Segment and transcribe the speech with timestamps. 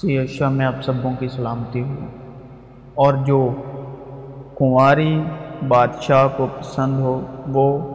[0.00, 1.94] سی اشیاء میں آپ سبوں کی سلامتی ہو۔
[2.94, 3.54] اور جو
[4.58, 5.22] کنواری
[5.68, 7.94] بادشاہ کو پسند ہو، وہ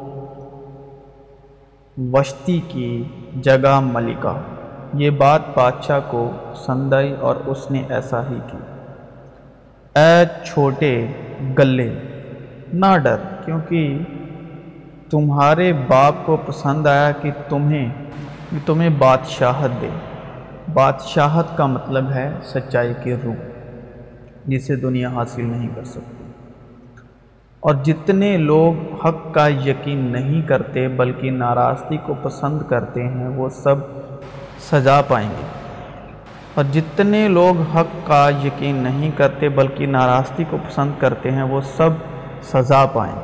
[2.14, 3.04] وشتی کی
[3.42, 4.42] جگہ ملکہ۔
[4.94, 8.58] یہ بات بادشاہ کو پسند آئی اور اس نے ایسا ہی کی۔
[9.96, 11.08] اے چھوٹے
[11.60, 11.94] گلے،
[12.74, 13.98] نہ ڈر، کیونکہ
[15.10, 17.90] تمہارے باپ کو پسند آیا کہ تمہیں
[18.66, 19.90] تمہیں بادشاہت دے۔
[20.74, 23.36] بادشاہت کا مطلب ہے سچائی کے روح
[24.46, 26.24] جسے دنیا حاصل نہیں کر سکتی۔
[27.60, 33.50] اور جتنے لوگ حق کا یقین نہیں کرتے بلکہ ناراستی کو پسند کرتے ہیں، وہ
[33.50, 33.76] سب
[34.60, 35.46] سزا پائیں گے۔
[36.54, 41.62] اور جتنے لوگ حق کا یقین نہیں کرتے بلکہ ناراستی کو پسند کرتے ہیں، وہ
[41.62, 41.90] سب
[42.42, 43.16] سزا پائیں۔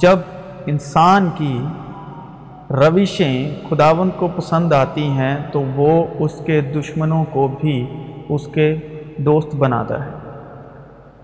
[0.00, 0.18] جب
[0.66, 1.62] انسان کی
[2.70, 7.86] روشیں خداوند کو پسند آتی ہیں تو وہ اس کے دشمنوں کو بھی
[8.28, 8.76] اس کے
[9.16, 10.10] دوست بناتا ہے۔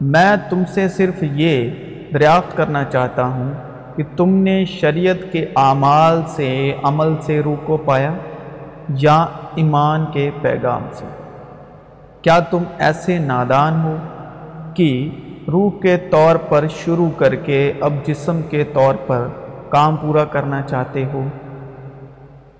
[0.00, 1.70] میں تم سے صرف یہ
[2.14, 3.52] دریافت کرنا چاہتا ہوں
[3.96, 8.12] کہ تم نے شریعت کے اعمال سے، عمل سے روح کو پایا
[8.88, 11.04] یا ایمان کے پیغام سے؟
[12.22, 13.96] کیا تم ایسے نادان ہو
[14.74, 15.08] کہ
[15.52, 19.26] روح کے طور پر شروع کر کے اب جسم کے طور پر
[19.68, 21.24] کام پورا کرنا چاہتے ہو؟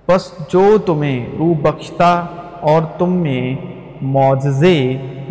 [0.08, 2.12] بس جو تمہیں روح بخشتا
[2.70, 3.55] اور تم میں
[4.03, 4.77] معجزے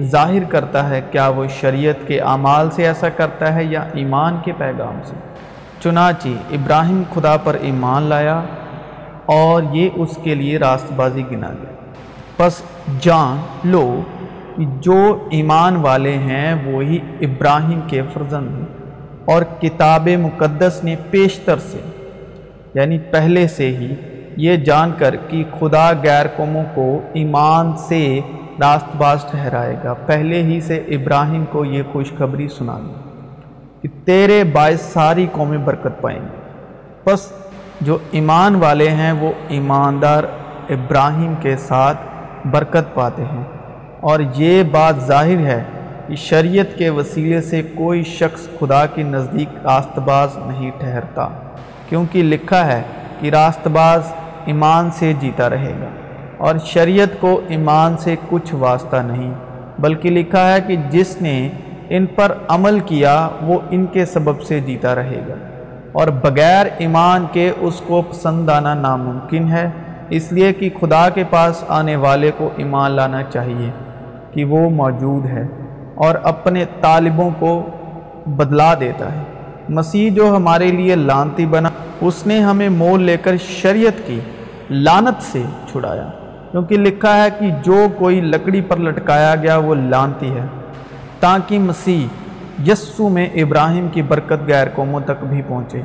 [0.01, 4.51] ظاہر کرتا ہے، کیا وہ شریعت کے اعمال سے ایسا کرتا ہے یا ایمان کے
[4.57, 5.15] پیغام سے؟
[5.83, 8.41] چنانچہ ابراہیم خدا پر ایمان لایا
[9.35, 11.75] اور یہ اس کے لیے راست بازی گنا گیا
[12.37, 12.61] بس
[13.01, 14.01] جان لو،
[14.81, 21.81] جو ایمان والے ہیں وہی ابراہیم کے فرزند ہیں اور کتاب مقدس نے پیشتر سے
[22.73, 23.93] یعنی پہلے سے ہی
[24.37, 28.19] یہ جان کر کہ خدا غیر قوموں کو ایمان سے
[28.61, 32.93] راست باز ٹھہرائے گا۔ پہلے ہی سے ابراہیم کو یہ خوشخبری سنا دی
[33.81, 36.41] کہ تیرے باعث ساری قومیں برکت پائیں گے
[37.05, 37.31] بس
[37.81, 40.23] جو ایمان والے ہیں وہ ایماندار
[40.69, 41.97] ابراہیم کے ساتھ
[42.47, 43.43] برکت پاتے ہیں۔
[43.99, 45.63] اور یہ بات ظاہر ہے
[46.07, 51.27] کہ شریعت کے وسیلے سے کوئی شخص خدا کے نزدیک راست باز نہیں ٹھہرتا۔
[51.89, 52.81] کیونکہ لکھا ہے
[53.19, 54.01] کہ راست باز
[54.45, 55.85] ایمان سے جیتا رہے گا۔
[56.37, 59.33] اور شریعت کو ایمان سے کچھ واسطہ نہیں،
[59.79, 61.49] بلکہ لکھا ہے کہ جس نے
[61.89, 65.33] ان پر عمل کیا، وہ ان کے سبب سے جیتا رہے گا۔
[65.91, 69.69] اور بغیر ایمان کے اس کو پسند آنا ناممکن ہے،
[70.09, 73.71] اس لیے کہ خدا کے پاس آنے والے کو ایمان لانا چاہیے
[74.31, 75.47] کہ وہ موجود ہے
[75.95, 77.69] اور اپنے طالبوں کو
[78.25, 79.30] بدلا دیتا ہے۔
[79.71, 81.69] مسیح جو ہمارے لیے لانتی بنا،
[82.01, 84.19] اس نے ہمیں مول لے کر شریعت کی
[84.69, 86.09] لانت سے چھڑایا۔
[86.51, 90.45] کیونکہ لکھا ہے کہ جو کوئی لکڑی پر لٹکایا گیا، وہ لانتی ہے۔
[91.19, 92.07] تاکہ مسیح
[92.71, 95.81] یسو میں ابراہیم کی برکت غیر قوموں تک بھی پہنچے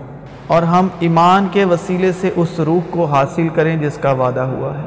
[0.47, 4.79] اور ہم ایمان کے وسیلے سے اس روح کو حاصل کریں جس کا وعدہ ہوا
[4.79, 4.87] ہے۔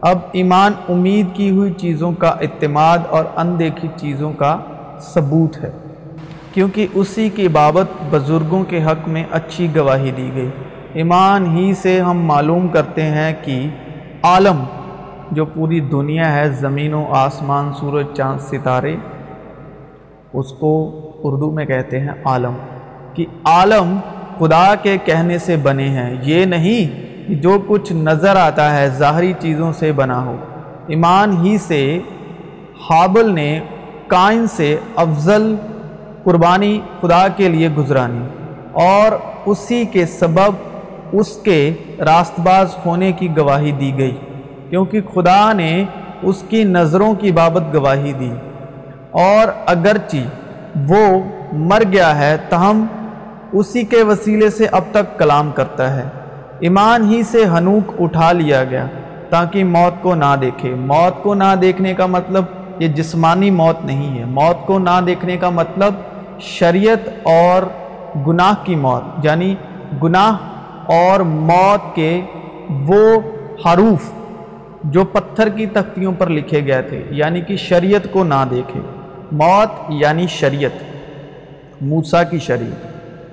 [0.00, 4.58] اب ایمان امید کی ہوئی چیزوں کا اعتماد اور اندیکھی چیزوں کا
[5.00, 5.70] ثبوت ہے۔
[6.54, 10.50] کیونکہ اسی کی بابت بزرگوں کے حق میں اچھی گواہی دی گئی۔
[10.92, 13.68] ایمان ہی سے ہم معلوم کرتے ہیں کہ
[14.22, 14.64] عالم
[15.30, 18.96] جو پوری دنیا ہے، زمین و آسمان، سورج، چاند، ستارے،
[20.32, 22.56] اس کو اردو میں کہتے ہیں عالم۔
[23.14, 23.96] کہ عالم
[24.38, 29.32] خدا کے کہنے سے بنے ہیں، یہ نہیں کہ جو کچھ نظر آتا ہے، ظاہری
[29.40, 30.36] چیزوں سے بنا ہو۔
[30.86, 31.98] ایمان ہی سے
[32.90, 33.60] حابل نے
[34.06, 35.54] کائن سے افضل
[36.28, 38.26] قربانی خدا کے لیے گزرانی
[38.72, 40.52] اور اسی کے سبب
[41.12, 44.16] اس کے راست باز ہونے کی گواہی دی گئی،
[44.70, 45.84] کیونکہ خدا نے
[46.22, 48.30] اس کی نظروں کی بابت گواہی دی۔
[49.10, 50.16] اور اگرچہ
[50.88, 51.20] وہ
[51.52, 52.86] مر گیا ہے، تاہم
[53.52, 56.08] اسی کے وسیلے سے اب تک کلام کرتا ہے۔
[56.60, 58.86] ایمان ہی سے ہنوک اٹھا لیا گیا
[59.28, 62.44] تاکہ موت کو نہ دیکھے۔ موت کو نہ دیکھنے کا مطلب
[62.78, 65.94] یہ جسمانی موت نہیں ہے۔ موت کو نہ دیکھنے کا مطلب
[66.40, 67.62] شریعت اور
[68.26, 69.54] گناہ کی موت یعنی
[70.02, 70.36] گناہ
[70.86, 72.20] اور موت کے
[72.70, 73.20] وہ
[73.66, 74.10] حروف
[74.84, 78.80] جو پتھر کی تختیوں پر لکھے گئے تھے یعنی کہ شریعت کو نہ دیکھے۔
[79.32, 80.82] موت یعنی شریعت،
[81.80, 82.86] موسیٰ کی شریعت۔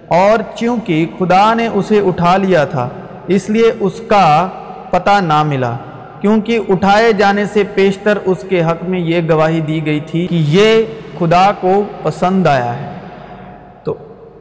[0.07, 2.89] اور چونکہ خدا نے اسے اٹھا لیا تھا،
[3.27, 4.47] اس لیے اس کا
[4.89, 5.73] پتہ نہ ملا،
[6.21, 10.43] کیونکہ اٹھائے جانے سے پیشتر اس کے حق میں یہ گواہی دی گئی تھی کہ
[10.47, 10.83] یہ
[11.19, 12.94] خدا کو پسند آیا ہے۔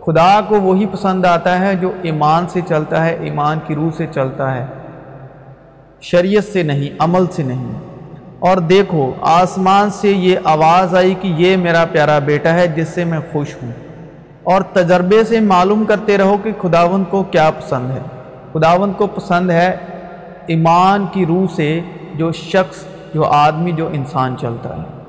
[0.06, 4.06] خدا کو وہی پسند آتا ہے جو ایمان سے چلتا ہے، ایمان کی روح سے
[4.06, 4.66] چلتا ہے۔
[6.00, 7.72] شریعت سے نہیں، عمل سے نہیں۔
[8.38, 13.04] اور دیکھو، آسمان سے یہ آواز آئی کہ یہ میرا پیارا بیٹا ہے، جس سے
[13.04, 13.72] میں خوش ہوں۔
[14.42, 18.00] اور تجربے سے معلوم کرتے رہو کہ خداون کو کیا پسند ہے۔
[18.52, 19.76] خداون کو پسند ہے
[20.46, 21.80] ایمان کی روح سے
[22.14, 22.84] جو شخص،
[23.14, 25.03] جو آدمی، جو انسان چلتا ہے۔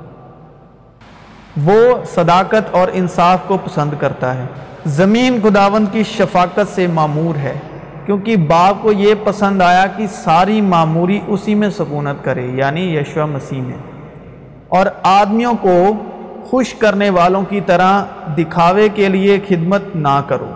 [1.64, 4.46] وہ صداقت اور انصاف کو پسند کرتا ہے۔
[4.86, 7.60] زمین خداون کی شفاقت سے معمور ہے،
[8.06, 13.26] کیونکہ باپ کو یہ پسند آیا کہ ساری معموری اسی میں سکونت کرے یعنی یشوہ
[13.26, 13.78] مسیح میں۔
[14.68, 15.92] اور آدمیوں کو
[16.44, 18.04] خوش کرنے والوں کی طرح
[18.38, 20.52] دکھاوے کے لیے خدمت نہ کرو،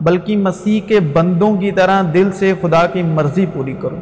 [0.00, 3.96] بلکہ مسیح کے بندوں کی طرح دل سے خدا کی مرضی پوری کرو۔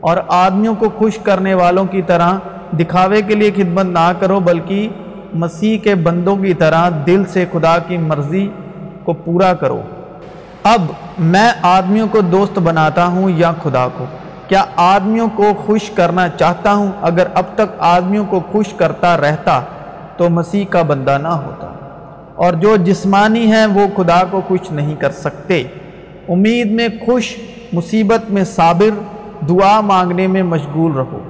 [0.00, 2.32] اور آدمیوں کو خوش کرنے والوں کی طرح
[2.78, 4.88] دکھاوے کے لیے خدمت نہ کرو، بلکہ
[5.34, 8.48] مسیح کے بندوں کی طرح دل سے خدا کی مرضی
[9.04, 9.80] کو پورا کرو۔
[10.62, 10.82] اب
[11.18, 14.04] میں آدمیوں کو دوست بناتا ہوں یا خدا کو؟
[14.48, 19.60] کیا آدمیوں کو خوش کرنا چاہتا ہوں؟ اگر اب تک آدمیوں کو خوش کرتا رہتا
[20.16, 21.66] تو مسیح کا بندہ نہ ہوتا۔
[22.34, 25.62] اور جو جسمانی ہیں وہ خدا کو خوش نہیں کر سکتے۔
[26.28, 27.36] امید میں خوش،
[27.72, 29.00] مصیبت میں صابر،
[29.48, 31.29] دعا مانگنے میں مشغول رہو۔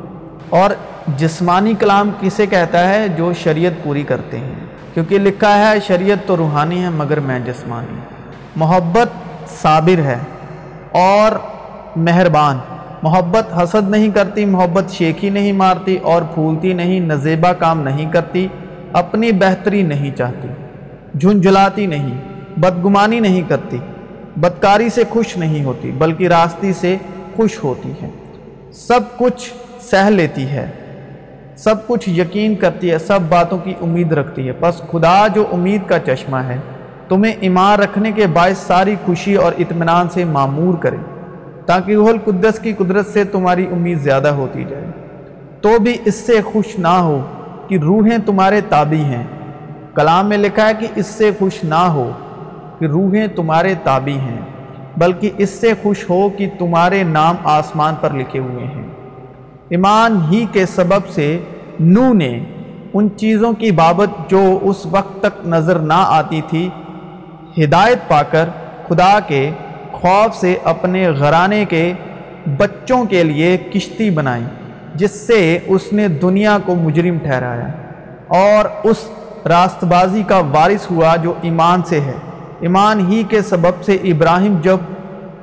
[0.51, 0.71] اور
[1.17, 4.55] جسمانی کلام کسے کہتا ہے جو شریعت پوری کرتے ہیں؟
[4.95, 7.99] کیونکہ لکھا ہے شریعت تو روحانی ہے مگر میں جسمانی
[8.57, 9.09] محبت
[9.63, 10.19] صابر ہے
[10.91, 11.33] اور
[11.97, 12.59] مہربان۔
[13.03, 18.47] محبت حسد نہیں کرتی، محبت شیخی نہیں مارتی اور پھولتی نہیں، نزیبہ کام نہیں کرتی،
[18.93, 20.49] اپنی بہتری نہیں چاہتی،
[21.19, 22.21] جھنجھلاتی نہیں،
[22.57, 23.79] بدگمانی نہیں کرتی،
[24.37, 26.97] بدکاری سے خوش نہیں ہوتی، بلکہ راستی سے
[27.37, 28.11] خوش ہوتی ہے۔
[28.73, 29.53] سب کچھ
[29.91, 30.71] سہ لیتی ہے۔
[31.57, 35.81] سب کچھ یقین کرتی ہے، سب باتوں کی امید رکھتی ہے۔ بس خدا جو امید
[35.87, 36.57] کا چشمہ ہے،
[37.09, 40.97] تمہیں ایمان رکھنے کے باعث ساری خوشی اور اطمینان سے معمور کرے۔
[41.67, 44.87] تاکہ روح القدس کی قدرت سے تمہاری امید زیادہ ہوتی جائے۔
[45.61, 47.21] تو بھی اس سے خوش نہ ہو
[47.69, 49.27] کہ روحیں تمہارے تابع ہیں۔
[49.95, 52.11] کلام میں لکھا ہے کہ اس سے خوش نہ ہو
[52.79, 54.41] کہ روحیں تمہارے تابع ہیں،
[54.97, 58.87] بلکہ اس سے خوش ہو کہ تمہارے نام آسمان پر لکھے ہوئے ہیں۔
[59.71, 61.39] ایمان ہی کے سبب سے
[61.81, 62.45] نو نے
[62.95, 66.69] ان چیزوں کی بابت جو اس وقت تک نظر نہ آتی تھی،
[67.65, 68.49] ہدایت پا کر
[68.89, 69.51] خدا کے
[69.93, 71.93] خوف سے اپنے غرانے کے
[72.57, 74.45] بچوں کے لیے کشتی بنائی،
[74.95, 77.69] جس سے اس نے دنیا کو مجرم ٹھہرایا۔
[78.29, 78.97] اور اس
[79.47, 82.15] راست بازی کا وارث ہوا جو ایمان سے ہے۔
[82.61, 84.77] ایمان ہی کے سبب سے ابراہیم جب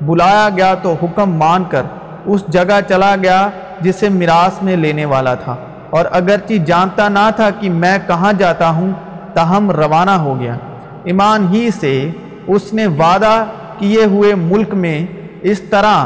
[0.01, 1.81] بلایا گیا تو حکم مان کر
[2.25, 3.49] اس جگہ چلا گیا
[3.81, 5.55] جسے میراث میں لینے والا تھا۔
[5.89, 8.91] اور اگرچہ جانتا نہ تھا کہ میں کہاں جاتا ہوں،
[9.33, 10.57] تاہم روانہ ہو گیا۔
[11.03, 12.09] ایمان ہی سے
[12.47, 13.45] اس نے وعدہ
[13.77, 15.05] کیے ہوئے ملک میں
[15.41, 16.05] اس طرح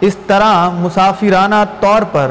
[0.00, 2.30] اس طرح مسافرانہ طور پر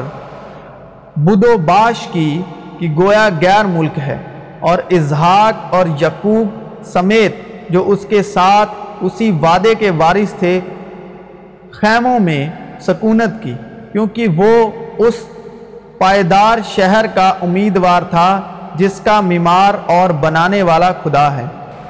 [1.16, 2.42] بدو و باش کی
[2.78, 4.18] کہ گویا غیر ملک ہے۔
[4.60, 6.48] اور اظہاق اور یقوب
[6.84, 7.36] سمیت
[7.70, 8.70] جو اس کے ساتھ
[9.00, 10.60] اسی وعدے کے وارث تھے،
[11.70, 12.50] خیموں میں
[12.80, 13.54] سکونت کی۔
[13.94, 15.14] کیونکہ وہ اس
[15.98, 18.40] پائیدار شہر کا امیدوار تھا
[18.74, 21.46] جس کا میمار اور بنانے والا خدا ہے۔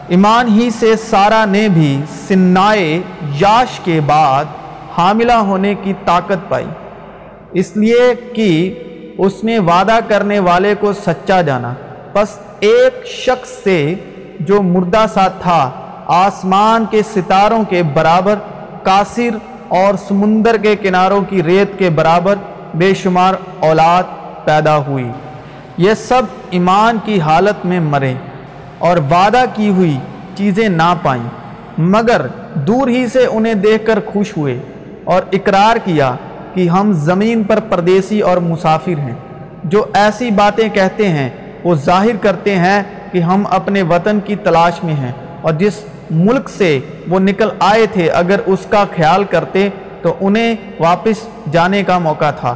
[0.09, 3.01] ایمان ہی سے سارا نے بھی سنائے
[3.41, 4.45] یاش کے بعد
[4.99, 6.67] حاملہ ہونے کی طاقت پائی۔
[7.53, 8.83] اس لیے کہ
[9.19, 11.75] اس نے وعدہ کرنے والے کو سچا جانا۔
[12.13, 13.95] بس ایک شخص سے
[14.41, 15.71] جو مردہ سا تھا،
[16.07, 18.35] آسمان کے ستاروں کے برابر
[18.83, 22.35] کاثر اور سمندر کے کناروں کی ریت کے برابر
[22.75, 24.03] بے شمار اولاد
[24.45, 25.11] پیدا ہوئی۔
[25.77, 28.15] یہ سب ایمان کی حالت میں مرے
[28.79, 29.99] اور وعدہ کی ہوئی
[30.35, 31.23] چیزیں نہ پائیں۔
[31.79, 34.61] مگر دور ہی سے انہیں دیکھ کر خوش ہوئے
[35.05, 36.15] اور اقرار کیا
[36.55, 39.15] کہ ہم زمین پر پردیسی اور مسافر ہیں۔
[39.65, 41.31] جو ایسی باتیں کہتے ہیں
[41.65, 45.75] وہ ظاہر کرتے ہیں کہ ہم اپنے وطن کی تلاش میں ہیں اور جس
[46.11, 49.69] ملک سے وہ نکل آئے تھے، اگر اس کا خیال کرتے
[50.03, 52.55] تو انہیں واپس جانے کا موقع تھا۔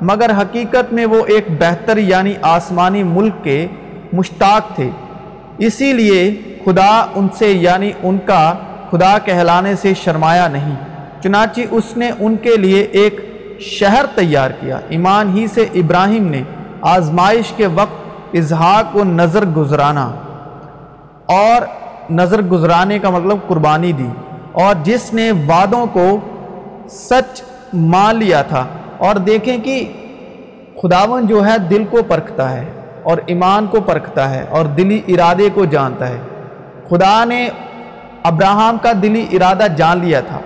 [0.00, 3.66] مگر حقیقت میں وہ ایک بہتر یعنی آسمانی ملک کے
[4.12, 4.90] مشتاق تھے۔
[5.58, 8.54] اسی لیے خدا ان سے یعنی ان کا
[8.90, 10.74] خدا کہلانے سے شرمایا نہیں۔
[11.22, 13.20] چنانچہ اس نے ان کے لیے ایک
[13.60, 16.42] شہر تیار کیا۔ ایمان ہی سے ابراہیم نے
[16.80, 20.10] آزمائش کے وقت اظہار کو نظر گزرانا۔
[21.26, 24.08] اور نظر گزرانے کا مطلب قربانی دی
[24.52, 26.18] اور جس نے وعدوں کو
[26.88, 28.66] سچ مان لیا تھا
[28.98, 29.92] اور دیکھیں کہ
[30.82, 32.64] خداون جو ہے دل کو پرکھتا ہے
[33.02, 36.18] اور ایمان کو پرکھتا ہے اور دلی ارادے کو جانتا ہے۔
[36.88, 37.48] خدا نے
[38.22, 40.40] ابراہم کا دلی ارادہ جان لیا تھا،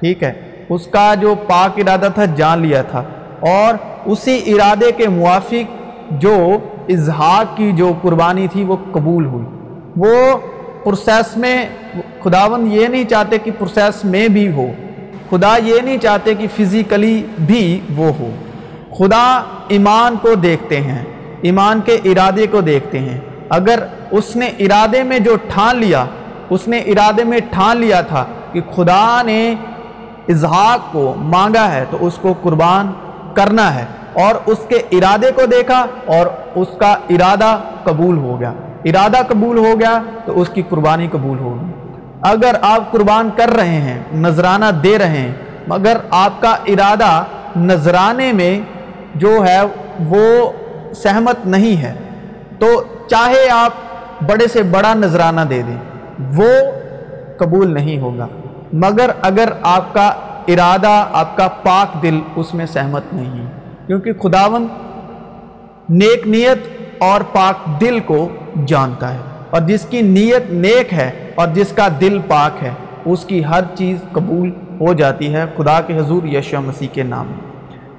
[0.00, 0.32] ٹھیک ہے؟
[0.68, 3.02] اس کا جو پاک ارادہ تھا جان لیا تھا
[3.40, 3.74] اور
[4.04, 9.44] اسی ارادے کے موافق جو اظہاق کی جو قربانی تھی وہ قبول ہوئی۔
[9.96, 10.38] وہ
[10.84, 11.66] پروسیس میں
[12.24, 14.66] خداون یہ نہیں چاہتے کہ پروسیس میں بھی ہو،
[15.30, 18.30] خدا یہ نہیں چاہتے کہ فزیکلی بھی وہ ہو۔
[18.98, 21.04] خدا ایمان کو دیکھتے ہیں،
[21.42, 23.78] ایمان کے ارادے کو دیکھتے ہیں۔ اگر
[24.10, 26.04] اس نے ارادے میں جو ٹھان لیا،
[26.50, 29.54] اس نے ارادے میں ٹھان لیا تھا کہ خدا نے
[30.28, 32.92] اظہاق کو مانگا ہے، تو اس کو قربان
[33.34, 38.52] کرنا ہے۔ اور اس کے ارادے کو دیکھا اور اس کا ارادہ قبول ہو گیا۔
[38.84, 41.70] ارادہ قبول ہو گیا تو اس کی قربانی قبول ہوگی۔
[42.22, 45.32] اگر آپ قربان کر رہے ہیں، نذرانہ دے رہے ہیں،
[45.68, 47.24] مگر آپ کا ارادہ
[47.56, 48.60] نذرانے میں
[49.14, 49.60] جو ہے
[50.08, 50.50] وہ
[50.94, 51.94] سہمت نہیں ہے،
[52.58, 53.72] تو چاہے آپ
[54.28, 55.76] بڑے سے بڑا نذرانہ دے دیں،
[56.36, 56.50] وہ
[57.38, 58.26] قبول نہیں ہوگا۔
[58.72, 60.06] مگر اگر آپ کا
[60.48, 63.46] ارادہ، آپ کا پاک دل اس میں سہمت نہیں
[63.86, 64.66] کیونکہ خداون
[65.88, 66.58] نیک نیت
[67.02, 68.28] اور پاک دل کو
[68.66, 69.18] جانتا ہے
[69.50, 72.70] اور جس کی نیت نیک ہے اور جس کا دل پاک ہے،
[73.04, 77.32] اس کی ہر چیز قبول ہو جاتی ہے۔ خدا کے حضور یشو مسیح کے نام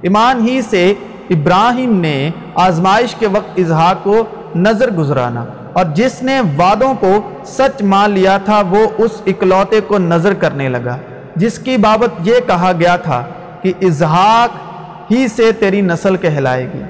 [0.02, 0.94] ایمان ہی سے
[1.30, 4.24] ابراہیم نے آزمائش کے وقت اظہار کو
[4.56, 7.12] نظر گزرانا اور جس نے وعدوں کو
[7.44, 10.96] سچ مان لیا تھا، وہ اس اکلوتے کو نظر کرنے لگا۔
[11.36, 13.24] جس کی بابت یہ کہا گیا تھا
[13.62, 16.82] کہ اظہاق ہی سے تیری نسل کہلائے گی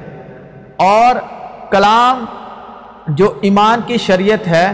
[0.76, 1.14] اور
[1.70, 2.24] کلام
[3.08, 4.72] جو ایمان کی شریعت ہے،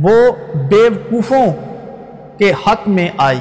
[0.00, 1.46] وہ بیوقوفوں
[2.38, 3.40] کے حق میں آئی۔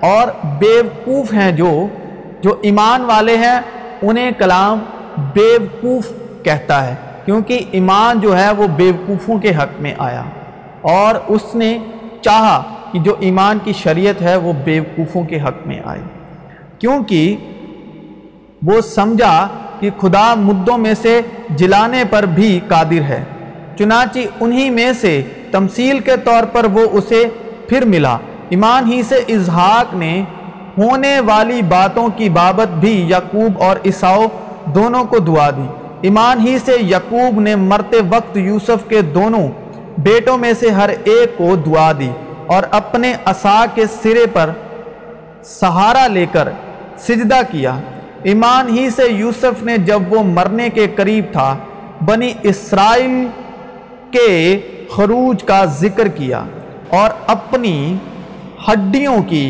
[0.00, 0.28] اور
[0.58, 1.86] بیوقوف ہیں جو
[2.40, 3.60] جو ایمان والے ہیں،
[4.02, 4.78] انہیں کلام
[5.16, 10.22] بیوقوف کہتا ہے۔ کیونکہ ایمان جو ہے، وہ بیوقوفوں کے حق میں آیا۔
[10.80, 11.78] اور اس نے
[12.20, 16.00] چاہا کہ جو ایمان کی شریعت ہے، وہ بیوقوفوں کے حق میں آئے۔
[16.78, 17.36] کیونکہ
[18.66, 19.48] وہ سمجھا
[19.82, 21.20] کہ خدا مدوں میں سے
[21.50, 23.24] جلانے پر بھی قادر ہے۔
[23.78, 27.24] چنانچہ انہی میں سے تمثیل کے طور پر وہ اسے
[27.68, 28.16] پھر ملا۔
[28.48, 30.22] ایمان ہی سے اظہاق نے
[30.78, 34.24] ہونے والی باتوں کی بابت بھی یعقوب اور عیساؤ
[34.64, 35.66] دونوں کو دعا دی۔
[36.00, 39.46] ایمان ہی سے یعقوب نے مرتے وقت یوسف کے دونوں
[39.98, 42.10] بیٹوں میں سے ہر ایک کو دعا دی
[42.46, 44.50] اور اپنے عصا کے سرے پر
[45.44, 46.48] سہارا لے کر
[46.98, 47.76] سجدہ کیا۔
[48.30, 51.54] ایمان ہی سے یوسف نے جب وہ مرنے کے قریب تھا،
[52.06, 53.26] بنی اسرائیل
[54.10, 54.58] کے
[54.90, 56.44] خروج کا ذکر کیا
[56.98, 57.76] اور اپنی
[58.68, 59.46] ہڈیوں کی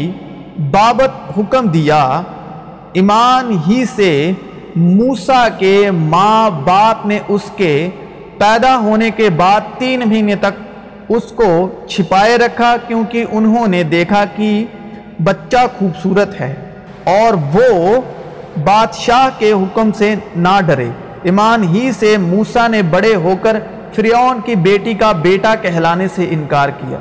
[0.70, 2.00] بابت حکم دیا،
[2.92, 4.10] ایمان ہی سے
[4.76, 7.74] موسا کے ماں باپ نے اس کے
[8.38, 11.50] پیدا ہونے کے بعد تین مہینے تک اس کو
[11.88, 14.52] چھپائے رکھا کیونکہ انہوں نے دیکھا کہ
[15.24, 16.54] بچہ خوبصورت ہے
[17.12, 18.00] اور وہ
[18.64, 20.88] بادشاہ کے حکم سے نہ ڈرے۔
[21.22, 23.56] ایمان ہی سے موسا نے بڑے ہو کر
[23.94, 26.98] فریون کی بیٹی کا بیٹا کہلانے سے انکار کیا۔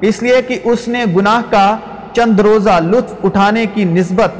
[0.00, 1.76] اس لیے کہ اس نے گناہ کا
[2.12, 4.32] چند روزہ لطف اٹھانے کی نسبت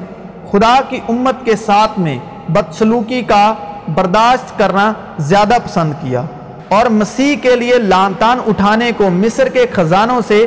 [0.50, 3.54] خدا کی امت کے ساتھ میں بدسلوکی کا
[3.94, 6.22] برداشت کرنا زیادہ پسند کیا
[6.68, 10.46] اور مسیح کے لیے لانتان اٹھانے کو مصر کے خزانوں سے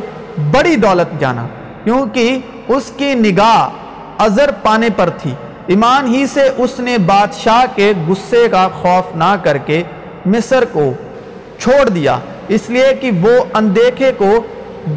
[0.51, 1.47] بڑی دولت جانا،
[1.83, 3.69] کیونکہ اس کی نگاہ
[4.23, 5.33] ازر پانے پر تھی۔
[5.67, 9.83] ایمان ہی سے اس نے بادشاہ کے غصے کا خوف نہ کر کے
[10.25, 10.93] مصر کو
[11.59, 12.17] چھوڑ دیا۔
[12.47, 14.31] اس لیے کہ وہ اندیکھے کو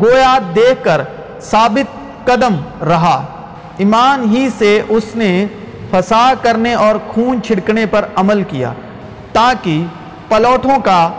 [0.00, 1.00] گویا دیکھ کر
[1.40, 1.92] ثابت
[2.26, 2.54] قدم
[2.84, 3.16] رہا۔
[3.78, 5.46] ایمان ہی سے اس نے
[5.90, 8.72] فسا کرنے اور خون چھڑکنے پر عمل کیا
[9.32, 9.84] تاکہ
[10.28, 11.10] پلوٹوں کا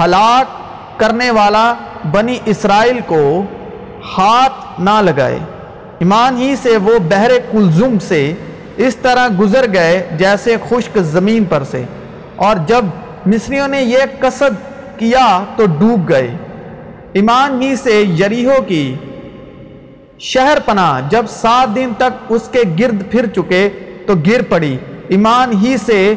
[0.00, 0.46] ہلاک
[1.00, 1.74] کرنے والا
[2.10, 3.42] بنی اسرائیل کو
[4.18, 5.38] ہاتھ نہ لگائے۔
[5.98, 8.34] ایمان ہی سے وہ بحر کلزم سے
[8.76, 11.84] اس طرح گزر گئے جیسے خشک زمین پر سے۔
[12.36, 12.84] اور جب
[13.26, 16.36] مصریوں نے یہ قصد کیا تو ڈوب گئے۔
[17.12, 18.94] ایمان ہی سے یریہو کی
[20.18, 23.68] شہر پناہ۔ جب سات دن تک اس کے گرد پھر چکے
[24.06, 24.78] تو گر پڑی۔
[25.08, 26.14] ایمان ہی سے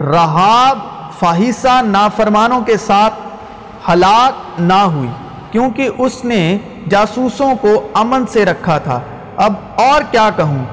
[0.00, 0.78] رہاب
[1.18, 3.14] فاہیسہ نافرمانوں کے ساتھ
[3.90, 5.08] ہلاک نہ ہوئی،
[5.50, 6.58] کیونکہ اس نے
[6.90, 9.00] جاسوسوں کو امن سے رکھا تھا۔
[9.36, 10.64] اب اور کیا کہوں؟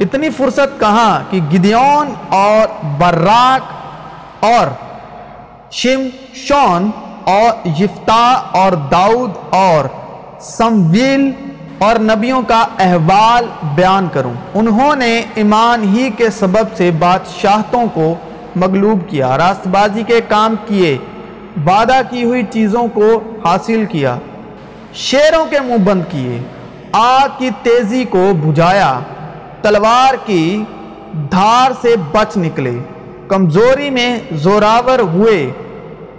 [0.00, 4.66] اتنی فرصت کہاں کہ گدیون اور براک اور
[5.70, 6.00] شم
[6.34, 6.90] شون
[7.24, 9.84] اور یفتا اور داؤد اور
[10.40, 11.30] سمویل
[11.78, 18.14] اور نبیوں کا احوال بیان کروں۔ انہوں نے ایمان ہی کے سبب سے بادشاہتوں کو
[18.56, 20.96] مغلوب کیا، راست بازی کے کام کیے،
[21.66, 24.16] وعدہ کی ہوئی چیزوں کو حاصل کیا،
[24.94, 26.42] شیروں کے منہ بند کیے،
[26.92, 28.98] آگ کی تیزی کو بجھایا۔
[29.64, 30.64] تلوار کی
[31.12, 32.78] دھار سے بچ نکلے۔
[33.28, 35.50] کمزوری میں زوراور ہوئے۔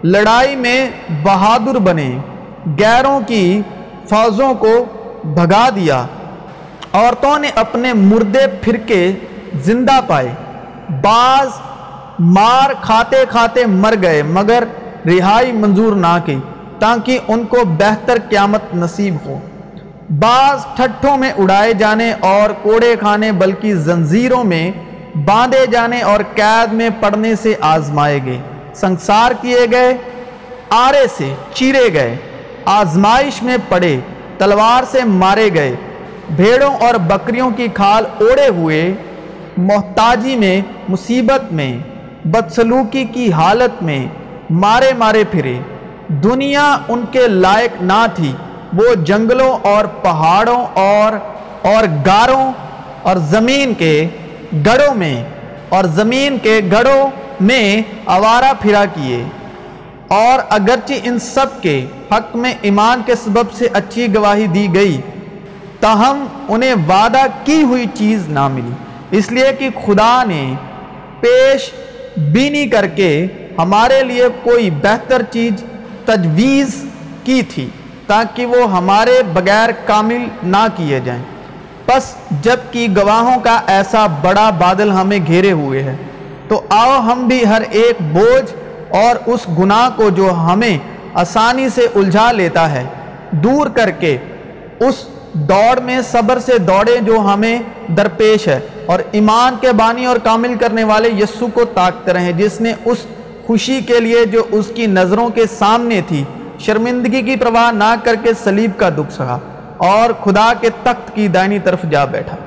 [0.03, 0.89] لڑائی میں
[1.23, 2.17] بہادر بنے۔
[2.79, 3.61] گیروں کی
[4.09, 4.85] فوجوں کو
[5.23, 6.05] بھگا دیا۔
[6.93, 9.11] عورتوں نے اپنے مردے پھر کے
[9.53, 10.29] زندہ پائے۔
[11.01, 11.47] بعض
[12.19, 14.63] مار کھاتے کھاتے مر گئے، مگر
[15.05, 16.37] رہائی منظور نہ کی،
[16.79, 19.39] تاکہ ان کو بہتر قیامت نصیب ہو۔
[20.09, 24.71] بعض ٹھٹھوں میں اڑائے جانے اور کوڑے کھانے بلکہ زنزیروں میں
[25.25, 28.37] باندھے جانے اور قید میں پڑنے سے آزمائے گئے۔
[28.75, 29.97] سنسار کیے گئے،
[30.69, 32.15] آرے سے چیرے گئے،
[32.65, 33.99] آزمائش میں پڑے،
[34.37, 35.75] تلوار سے مارے گئے،
[36.35, 38.93] بھیڑوں اور بکریوں کی کھال اوڑے ہوئے،
[39.57, 41.77] محتاجی میں، مصیبت میں،
[42.25, 44.07] بدسلوکی کی حالت میں
[44.49, 45.59] مارے مارے پھرے۔
[46.07, 48.31] دنیا ان کے لائق نہ تھی۔
[48.75, 51.13] وہ جنگلوں اور پہاڑوں اور
[51.61, 52.51] اور گاروں
[53.01, 54.07] اور زمین کے
[54.65, 55.23] گڑوں میں
[55.69, 57.09] اور زمین کے گڑوں
[57.41, 59.23] میں آوارہ پھرا کیے۔
[60.07, 65.01] اور اگرچہ ان سب کے حق میں ایمان کے سبب سے اچھی گواہی دی گئی،
[65.79, 68.73] تاہم انہیں وعدہ کی ہوئی چیز نہ ملی۔
[69.17, 70.53] اس لیے کہ خدا نے
[71.19, 71.71] پیش
[72.17, 73.27] بینی کر کے
[73.57, 75.63] ہمارے لیے کوئی بہتر چیز
[76.05, 76.85] تجویز
[77.23, 77.69] کی تھی۔
[78.07, 81.23] تاکہ وہ ہمارے بغیر کامل نہ کیے جائیں۔
[81.85, 85.95] پس جبکہ گواہوں کا ایسا بڑا بادل ہمیں گھیرے ہوئے ہے،
[86.47, 88.55] تو آؤ ہم بھی ہر ایک بوجھ
[88.95, 90.77] اور اس گناہ کو جو ہمیں
[91.13, 92.83] آسانی سے الجھا لیتا ہے،
[93.31, 94.17] دور کر کے
[94.79, 94.95] اس
[95.33, 100.55] دوڑ میں صبر سے دوڑے جو ہمیں درپیش ہے۔ اور ایمان کے بانی اور کامل
[100.59, 102.97] کرنے والے یسو کو طاقت رہیں، جس نے اس
[103.45, 106.23] خوشی کے لیے جو اس کی نظروں کے سامنے تھی۔
[106.59, 109.37] شرمندگی کی پرواہ نہ کر کے سلیب کا دکھ سہا
[109.77, 112.37] اور خدا کے تخت کی دائنی طرف جا بیٹھا۔